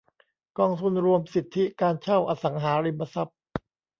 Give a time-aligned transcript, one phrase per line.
[0.59, 3.37] กองทุนรวมสิทธิการเช่าอสังหาริมทรัพย์